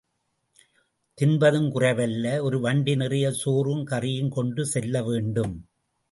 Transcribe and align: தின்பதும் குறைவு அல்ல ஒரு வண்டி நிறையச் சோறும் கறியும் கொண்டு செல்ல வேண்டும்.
தின்பதும் 1.17 1.67
குறைவு 1.71 2.01
அல்ல 2.01 2.43
ஒரு 2.43 2.59
வண்டி 2.59 2.95
நிறையச் 2.95 3.37
சோறும் 3.41 3.83
கறியும் 3.85 4.29
கொண்டு 4.29 4.65
செல்ல 4.65 5.03
வேண்டும். 5.03 5.53